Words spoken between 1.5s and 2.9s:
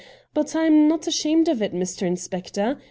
it, Mr. Inspector.